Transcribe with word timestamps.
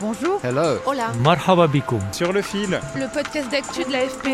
Bonjour. 0.00 0.40
Hello. 0.42 0.78
Hola. 0.86 1.12
Marhaba 1.22 1.66
bikoum. 1.66 2.00
Sur 2.12 2.32
le 2.32 2.42
fil, 2.42 2.80
Le 2.96 3.12
podcast 3.12 3.50
d'actu 3.50 3.84
de 3.84 3.92
l'AFP. 3.92 4.28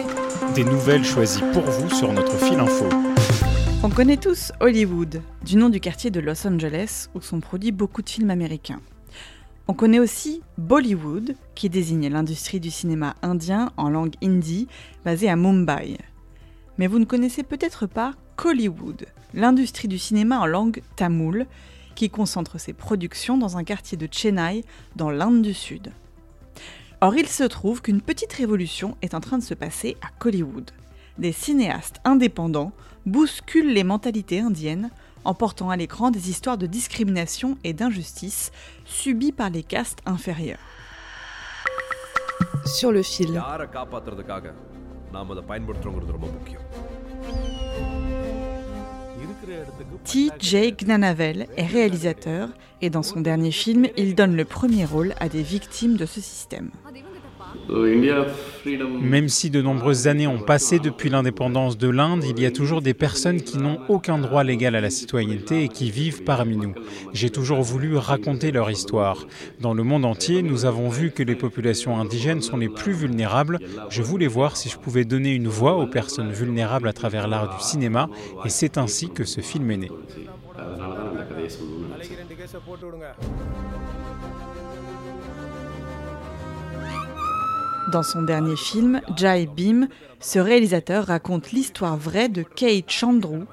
des 0.54 0.64
nouvelles 0.64 1.04
choisies 1.04 1.42
pour 1.52 1.62
vous 1.64 1.90
sur 1.90 2.12
notre 2.12 2.36
fil 2.38 2.58
info. 2.58 2.88
On 3.82 3.90
connaît 3.90 4.16
tous 4.16 4.52
Hollywood, 4.60 5.22
du 5.44 5.56
nom 5.56 5.68
du 5.68 5.80
quartier 5.80 6.10
de 6.10 6.20
Los 6.20 6.46
Angeles 6.46 7.08
où 7.14 7.20
sont 7.20 7.40
produits 7.40 7.72
beaucoup 7.72 8.02
de 8.02 8.08
films 8.08 8.30
américains. 8.30 8.80
On 9.68 9.74
connaît 9.74 9.98
aussi 9.98 10.42
Bollywood, 10.58 11.34
qui 11.56 11.68
désigne 11.68 12.08
l'industrie 12.08 12.60
du 12.60 12.70
cinéma 12.70 13.14
indien 13.22 13.70
en 13.76 13.88
langue 13.90 14.14
hindi, 14.22 14.68
basée 15.04 15.28
à 15.28 15.34
Mumbai. 15.36 15.98
Mais 16.78 16.86
vous 16.86 17.00
ne 17.00 17.04
connaissez 17.04 17.42
peut-être 17.42 17.86
pas 17.86 18.12
Kollywood, 18.36 19.06
l'industrie 19.34 19.88
du 19.88 19.98
cinéma 19.98 20.38
en 20.38 20.46
langue 20.46 20.82
tamoule, 20.94 21.46
qui 21.96 22.10
concentre 22.10 22.60
ses 22.60 22.72
productions 22.72 23.36
dans 23.36 23.56
un 23.56 23.64
quartier 23.64 23.98
de 23.98 24.08
Chennai, 24.08 24.64
dans 24.94 25.10
l'Inde 25.10 25.42
du 25.42 25.54
Sud. 25.54 25.90
Or, 27.00 27.16
il 27.16 27.26
se 27.26 27.44
trouve 27.44 27.82
qu'une 27.82 28.00
petite 28.00 28.32
révolution 28.32 28.96
est 29.02 29.14
en 29.14 29.20
train 29.20 29.38
de 29.38 29.42
se 29.42 29.54
passer 29.54 29.96
à 30.02 30.08
Kollywood. 30.18 30.70
Des 31.18 31.32
cinéastes 31.32 32.00
indépendants 32.04 32.72
bousculent 33.04 33.72
les 33.72 33.84
mentalités 33.84 34.40
indiennes 34.40 34.90
en 35.24 35.34
portant 35.34 35.70
à 35.70 35.76
l'écran 35.76 36.10
des 36.10 36.30
histoires 36.30 36.58
de 36.58 36.66
discrimination 36.66 37.58
et 37.64 37.72
d'injustice 37.72 38.52
subies 38.84 39.32
par 39.32 39.50
les 39.50 39.62
castes 39.62 39.98
inférieures. 40.06 40.58
Sur 42.64 42.92
le 42.92 43.02
fil. 43.02 43.42
T.J. 50.04 50.72
Gnanavel 50.72 51.46
est 51.56 51.66
réalisateur 51.66 52.48
et 52.80 52.90
dans 52.90 53.02
son 53.02 53.20
dernier 53.20 53.50
film, 53.50 53.86
il 53.96 54.14
donne 54.14 54.36
le 54.36 54.44
premier 54.44 54.84
rôle 54.84 55.14
à 55.20 55.28
des 55.28 55.42
victimes 55.42 55.96
de 55.96 56.06
ce 56.06 56.20
système. 56.20 56.70
Même 59.00 59.28
si 59.28 59.50
de 59.50 59.62
nombreuses 59.62 60.06
années 60.08 60.26
ont 60.26 60.38
passé 60.38 60.78
depuis 60.78 61.08
l'indépendance 61.08 61.78
de 61.78 61.88
l'Inde, 61.88 62.24
il 62.24 62.40
y 62.40 62.46
a 62.46 62.50
toujours 62.50 62.82
des 62.82 62.94
personnes 62.94 63.40
qui 63.40 63.58
n'ont 63.58 63.78
aucun 63.88 64.18
droit 64.18 64.44
légal 64.44 64.74
à 64.74 64.80
la 64.80 64.90
citoyenneté 64.90 65.64
et 65.64 65.68
qui 65.68 65.90
vivent 65.90 66.24
parmi 66.24 66.56
nous. 66.56 66.74
J'ai 67.12 67.30
toujours 67.30 67.62
voulu 67.62 67.96
raconter 67.96 68.50
leur 68.52 68.70
histoire. 68.70 69.26
Dans 69.60 69.74
le 69.74 69.82
monde 69.82 70.04
entier, 70.04 70.42
nous 70.42 70.64
avons 70.64 70.88
vu 70.88 71.10
que 71.10 71.22
les 71.22 71.36
populations 71.36 71.98
indigènes 71.98 72.42
sont 72.42 72.56
les 72.56 72.68
plus 72.68 72.92
vulnérables. 72.92 73.58
Je 73.90 74.02
voulais 74.02 74.26
voir 74.26 74.56
si 74.56 74.68
je 74.68 74.78
pouvais 74.78 75.04
donner 75.04 75.34
une 75.34 75.48
voix 75.48 75.76
aux 75.76 75.86
personnes 75.86 76.32
vulnérables 76.32 76.88
à 76.88 76.92
travers 76.92 77.28
l'art 77.28 77.56
du 77.56 77.62
cinéma 77.62 78.08
et 78.44 78.48
c'est 78.48 78.78
ainsi 78.78 79.10
que 79.10 79.24
ce 79.24 79.40
film 79.40 79.70
est 79.70 79.76
né. 79.76 79.90
Dans 87.92 88.02
son 88.02 88.22
dernier 88.22 88.56
film, 88.56 89.00
Jai 89.16 89.46
Bhim, 89.46 89.86
ce 90.18 90.40
réalisateur 90.40 91.06
raconte 91.06 91.52
l'histoire 91.52 91.96
vraie 91.96 92.28
de 92.28 92.42
Kate 92.42 92.90
Chandru, 92.90 93.44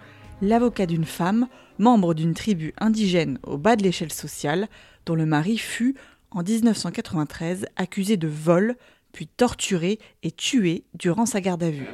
l'avocat 0.41 0.87
d'une 0.87 1.05
femme, 1.05 1.47
membre 1.77 2.15
d'une 2.15 2.33
tribu 2.33 2.73
indigène 2.79 3.37
au 3.43 3.59
bas 3.59 3.75
de 3.75 3.83
l'échelle 3.83 4.11
sociale, 4.11 4.69
dont 5.05 5.13
le 5.13 5.27
mari 5.27 5.59
fut, 5.59 5.95
en 6.31 6.41
1993, 6.41 7.67
accusé 7.75 8.17
de 8.17 8.27
vol, 8.27 8.75
puis 9.11 9.27
torturé 9.27 9.99
et 10.23 10.31
tué 10.31 10.83
durant 10.95 11.25
sa 11.25 11.41
garde 11.41 11.63
à 11.63 11.69
vue. 11.69 11.87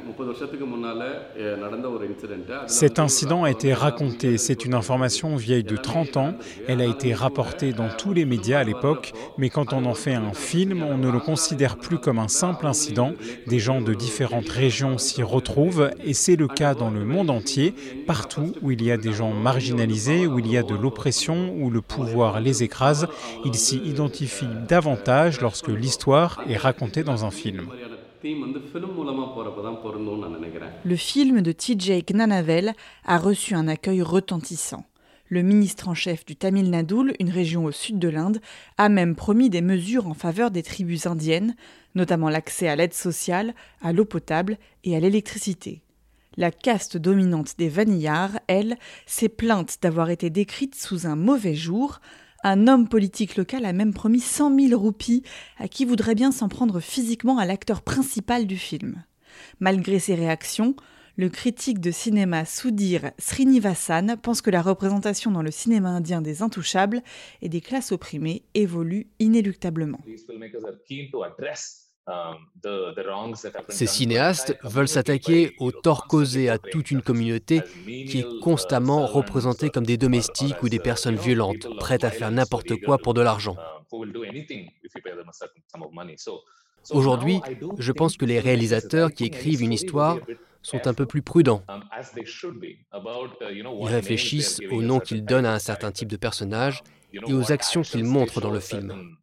Cet 2.66 2.98
incident 2.98 3.44
a 3.44 3.50
été 3.50 3.74
raconté, 3.74 4.38
c'est 4.38 4.64
une 4.64 4.74
information 4.74 5.36
vieille 5.36 5.64
de 5.64 5.76
30 5.76 6.16
ans, 6.16 6.34
elle 6.68 6.80
a 6.80 6.86
été 6.86 7.12
rapportée 7.12 7.72
dans 7.72 7.88
tous 7.88 8.12
les 8.12 8.24
médias 8.24 8.60
à 8.60 8.64
l'époque, 8.64 9.12
mais 9.36 9.50
quand 9.50 9.72
on 9.72 9.84
en 9.84 9.94
fait 9.94 10.14
un 10.14 10.32
film, 10.32 10.82
on 10.82 10.96
ne 10.96 11.10
le 11.10 11.18
considère 11.18 11.76
plus 11.76 11.98
comme 11.98 12.18
un 12.18 12.28
simple 12.28 12.66
incident, 12.66 13.12
des 13.46 13.58
gens 13.58 13.80
de 13.80 13.94
différentes 13.94 14.48
régions 14.48 14.98
s'y 14.98 15.22
retrouvent, 15.22 15.90
et 16.04 16.14
c'est 16.14 16.36
le 16.36 16.46
cas 16.46 16.74
dans 16.74 16.90
le 16.90 17.04
monde 17.04 17.30
entier, 17.30 17.74
partout 18.06 18.54
où 18.62 18.70
il 18.70 18.82
y 18.82 18.92
a 18.92 18.96
des 18.96 19.12
gens 19.12 19.32
marginalisés, 19.32 20.26
où 20.26 20.38
il 20.38 20.50
y 20.50 20.56
a 20.56 20.62
de 20.62 20.74
l'oppression, 20.74 21.54
où 21.54 21.70
le 21.70 21.80
pouvoir 21.80 22.40
les 22.40 22.62
écrase, 22.62 23.08
ils 23.44 23.54
s'y 23.54 23.78
identifient 23.78 24.46
davantage 24.68 25.40
lorsque 25.40 25.68
l'histoire 25.68 26.42
est 26.48 26.56
racontée 26.56 27.02
dans 27.02 27.24
un 27.24 27.30
film. 27.30 27.66
Le 30.84 30.96
film 30.96 31.40
de 31.40 31.52
TJ 31.52 32.04
Gnanavel 32.06 32.74
a 33.04 33.18
reçu 33.18 33.54
un 33.54 33.66
accueil 33.66 34.02
retentissant. 34.02 34.84
Le 35.28 35.42
ministre 35.42 35.88
en 35.88 35.94
chef 35.94 36.26
du 36.26 36.36
Tamil 36.36 36.70
Nadu, 36.70 37.14
une 37.20 37.30
région 37.30 37.64
au 37.64 37.70
sud 37.70 37.98
de 37.98 38.08
l'Inde, 38.08 38.40
a 38.78 38.88
même 38.88 39.14
promis 39.14 39.48
des 39.48 39.62
mesures 39.62 40.06
en 40.06 40.14
faveur 40.14 40.50
des 40.50 40.62
tribus 40.62 41.06
indiennes, 41.06 41.54
notamment 41.94 42.28
l'accès 42.28 42.68
à 42.68 42.76
l'aide 42.76 42.94
sociale, 42.94 43.54
à 43.80 43.92
l'eau 43.92 44.04
potable 44.04 44.58
et 44.84 44.96
à 44.96 45.00
l'électricité. 45.00 45.82
La 46.36 46.50
caste 46.50 46.96
dominante 46.96 47.54
des 47.58 47.68
Vanillards, 47.68 48.38
elle, 48.48 48.76
s'est 49.06 49.28
plainte 49.28 49.78
d'avoir 49.82 50.10
été 50.10 50.30
décrite 50.30 50.74
sous 50.74 51.06
un 51.06 51.16
mauvais 51.16 51.54
jour. 51.54 52.00
Un 52.42 52.68
homme 52.68 52.88
politique 52.88 53.36
local 53.36 53.66
a 53.66 53.74
même 53.74 53.92
promis 53.92 54.20
100 54.20 54.58
000 54.58 54.80
roupies 54.80 55.22
à 55.58 55.68
qui 55.68 55.84
voudrait 55.84 56.14
bien 56.14 56.32
s'en 56.32 56.48
prendre 56.48 56.80
physiquement 56.80 57.36
à 57.36 57.44
l'acteur 57.44 57.82
principal 57.82 58.46
du 58.46 58.56
film. 58.56 59.04
Malgré 59.60 59.98
ces 59.98 60.14
réactions, 60.14 60.74
le 61.16 61.28
critique 61.28 61.80
de 61.80 61.90
cinéma 61.90 62.46
Sudhir 62.46 63.10
Srinivasan 63.18 64.16
pense 64.16 64.40
que 64.40 64.48
la 64.48 64.62
représentation 64.62 65.30
dans 65.30 65.42
le 65.42 65.50
cinéma 65.50 65.90
indien 65.90 66.22
des 66.22 66.40
intouchables 66.40 67.02
et 67.42 67.50
des 67.50 67.60
classes 67.60 67.92
opprimées 67.92 68.42
évolue 68.54 69.08
inéluctablement. 69.18 70.00
Ces 73.68 73.86
cinéastes 73.86 74.56
veulent 74.62 74.88
s'attaquer 74.88 75.54
aux 75.58 75.72
torts 75.72 76.06
causés 76.06 76.48
à 76.48 76.58
toute 76.58 76.90
une 76.90 77.02
communauté 77.02 77.62
qui 77.84 78.20
est 78.20 78.40
constamment 78.40 79.06
représentée 79.06 79.70
comme 79.70 79.86
des 79.86 79.96
domestiques 79.96 80.62
ou 80.62 80.68
des 80.68 80.78
personnes 80.78 81.16
violentes, 81.16 81.66
prêtes 81.78 82.04
à 82.04 82.10
faire 82.10 82.30
n'importe 82.30 82.76
quoi 82.84 82.98
pour 82.98 83.14
de 83.14 83.20
l'argent. 83.20 83.56
Aujourd'hui, 86.90 87.40
je 87.78 87.92
pense 87.92 88.16
que 88.16 88.24
les 88.24 88.40
réalisateurs 88.40 89.12
qui 89.12 89.24
écrivent 89.24 89.62
une 89.62 89.72
histoire 89.72 90.18
sont 90.62 90.86
un 90.86 90.94
peu 90.94 91.06
plus 91.06 91.22
prudents. 91.22 91.62
Ils 93.50 93.86
réfléchissent 93.86 94.60
au 94.70 94.82
nom 94.82 95.00
qu'ils 95.00 95.24
donnent 95.24 95.46
à 95.46 95.54
un 95.54 95.58
certain 95.58 95.90
type 95.90 96.08
de 96.08 96.16
personnage 96.16 96.82
et 97.12 97.32
aux 97.32 97.52
actions 97.52 97.82
qu'ils 97.82 98.04
montrent 98.04 98.40
dans 98.40 98.50
le 98.50 98.60
film. 98.60 99.16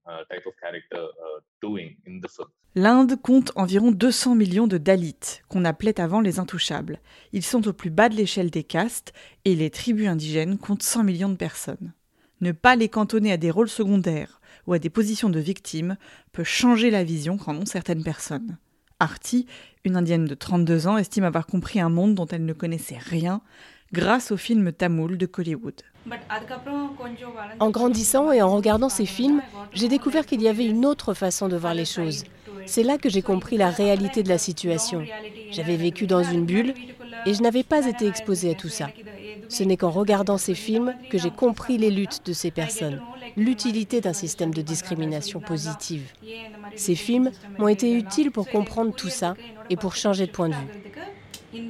L'Inde 2.76 3.20
compte 3.20 3.52
environ 3.56 3.92
200 3.92 4.36
millions 4.36 4.68
de 4.68 4.78
Dalits, 4.78 5.42
qu'on 5.48 5.66
appelait 5.66 6.00
avant 6.00 6.22
les 6.22 6.40
intouchables. 6.40 7.00
Ils 7.34 7.44
sont 7.44 7.68
au 7.68 7.74
plus 7.74 7.90
bas 7.90 8.08
de 8.10 8.16
l'échelle 8.16 8.52
des 8.52 8.64
castes 8.64 9.14
et 9.46 9.56
les 9.56 9.72
tribus 9.72 10.08
indigènes 10.08 10.58
comptent 10.58 10.84
100 10.84 11.04
millions 11.04 11.30
de 11.30 11.36
personnes. 11.36 11.94
Ne 12.42 12.52
pas 12.52 12.76
les 12.76 12.90
cantonner 12.90 13.32
à 13.32 13.38
des 13.38 13.50
rôles 13.50 13.70
secondaires 13.70 14.42
ou 14.68 14.74
à 14.74 14.80
des 14.80 14.92
positions 14.92 15.30
de 15.30 15.40
victimes 15.40 15.98
peut 16.34 16.44
changer 16.44 16.92
la 16.92 17.04
vision 17.04 17.38
qu'en 17.38 17.56
ont 17.56 17.66
certaines 17.66 18.04
personnes. 18.04 18.58
Arti, 19.00 19.48
une 19.84 19.96
indienne 19.96 20.26
de 20.26 20.36
32 20.36 20.88
ans, 20.88 20.98
estime 20.98 21.24
avoir 21.24 21.48
compris 21.48 21.80
un 21.80 21.90
monde 21.90 22.16
dont 22.16 22.28
elle 22.28 22.46
ne 22.46 22.54
connaissait 22.54 22.98
rien 23.00 23.42
grâce 23.94 24.32
au 24.32 24.38
film 24.38 24.72
tamoul 24.72 25.18
de 25.18 25.26
Kollywood. 25.26 25.82
En 27.60 27.70
grandissant 27.70 28.32
et 28.32 28.42
en 28.42 28.56
regardant 28.56 28.90
ces 28.90 29.06
films, 29.06 29.42
j'ai 29.74 29.88
découvert 29.88 30.26
qu'il 30.26 30.42
y 30.42 30.48
avait 30.48 30.66
une 30.66 30.86
autre 30.86 31.14
façon 31.14 31.48
de 31.48 31.58
voir 31.58 31.74
les 31.74 31.86
choses. 31.86 32.24
C'est 32.66 32.84
là 32.84 32.98
que 32.98 33.10
j'ai 33.10 33.22
compris 33.22 33.58
la 33.58 33.70
réalité 33.70 34.24
de 34.24 34.30
la 34.30 34.38
situation. 34.38 35.04
J'avais 35.52 35.78
vécu 35.78 36.08
dans 36.08 36.24
une 36.24 36.46
bulle 36.46 36.74
et 37.26 37.34
je 37.34 37.42
n'avais 37.42 37.64
pas 37.64 37.86
été 37.86 38.08
exposée 38.08 38.52
à 38.52 38.56
tout 38.56 38.70
ça. 38.70 38.90
Ce 39.50 39.64
n'est 39.64 39.78
qu'en 39.78 39.92
regardant 39.92 40.38
ces 40.38 40.56
films 40.56 40.94
que 41.10 41.18
j'ai 41.18 41.32
compris 41.32 41.78
les 41.78 41.92
luttes 41.92 42.26
de 42.26 42.34
ces 42.34 42.52
personnes, 42.52 43.02
l'utilité 43.38 44.02
d'un 44.02 44.14
système 44.14 44.54
de 44.54 44.62
discrimination 44.62 45.40
positive. 45.40 46.12
Ces 46.76 46.96
films 46.96 47.32
m'ont 47.58 47.68
été 47.68 47.94
utiles 47.94 48.32
pour 48.32 48.50
comprendre 48.50 48.94
tout 48.94 49.10
ça 49.10 49.36
et 49.70 49.78
pour 49.78 49.96
changer 49.96 50.28
de 50.28 50.32
point 50.32 50.50
de 50.50 50.56
vue. 50.56 51.64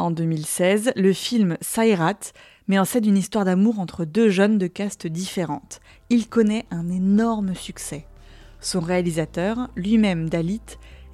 En 0.00 0.12
2016, 0.12 0.92
le 0.94 1.12
film 1.12 1.56
Sairat 1.60 2.32
met 2.68 2.78
en 2.78 2.84
scène 2.84 3.06
une 3.06 3.16
histoire 3.16 3.44
d'amour 3.44 3.80
entre 3.80 4.04
deux 4.04 4.28
jeunes 4.28 4.56
de 4.56 4.68
castes 4.68 5.08
différentes. 5.08 5.80
Il 6.08 6.28
connaît 6.28 6.66
un 6.70 6.88
énorme 6.88 7.56
succès. 7.56 8.06
Son 8.60 8.78
réalisateur, 8.78 9.68
lui-même 9.74 10.28
Dalit, 10.28 10.60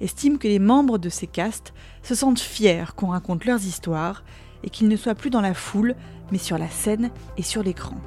estime 0.01 0.37
que 0.37 0.47
les 0.47 0.59
membres 0.59 0.99
de 0.99 1.09
ces 1.09 1.25
castes 1.25 1.73
se 2.03 2.13
sentent 2.13 2.39
fiers 2.39 2.85
qu'on 2.95 3.07
raconte 3.07 3.45
leurs 3.45 3.65
histoires 3.65 4.23
et 4.63 4.69
qu'ils 4.69 4.87
ne 4.87 4.97
soient 4.97 5.15
plus 5.15 5.31
dans 5.31 5.41
la 5.41 5.55
foule, 5.55 5.95
mais 6.31 6.37
sur 6.37 6.59
la 6.59 6.69
scène 6.69 7.09
et 7.37 7.43
sur 7.43 7.63
l'écran. 7.63 7.97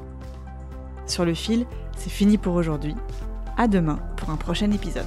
Sur 1.06 1.25
le 1.25 1.34
fil, 1.34 1.66
c'est 1.96 2.10
fini 2.10 2.38
pour 2.38 2.54
aujourd'hui. 2.54 2.94
À 3.56 3.66
demain 3.66 3.98
pour 4.16 4.30
un 4.30 4.36
prochain 4.36 4.70
épisode. 4.70 5.06